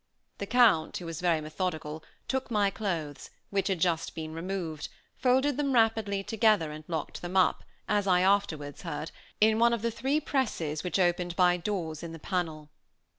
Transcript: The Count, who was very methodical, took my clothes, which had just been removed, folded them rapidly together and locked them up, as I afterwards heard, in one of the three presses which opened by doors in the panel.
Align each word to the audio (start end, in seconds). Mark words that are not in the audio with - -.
The 0.39 0.47
Count, 0.47 0.97
who 0.97 1.05
was 1.05 1.21
very 1.21 1.41
methodical, 1.41 2.03
took 2.27 2.49
my 2.49 2.71
clothes, 2.71 3.29
which 3.51 3.67
had 3.67 3.79
just 3.79 4.15
been 4.15 4.33
removed, 4.33 4.89
folded 5.15 5.57
them 5.57 5.73
rapidly 5.73 6.23
together 6.23 6.71
and 6.71 6.83
locked 6.87 7.21
them 7.21 7.37
up, 7.37 7.63
as 7.87 8.07
I 8.07 8.21
afterwards 8.21 8.81
heard, 8.81 9.11
in 9.39 9.59
one 9.59 9.73
of 9.73 9.83
the 9.83 9.91
three 9.91 10.19
presses 10.19 10.83
which 10.83 10.97
opened 10.97 11.35
by 11.35 11.55
doors 11.55 12.01
in 12.01 12.13
the 12.13 12.17
panel. 12.17 12.71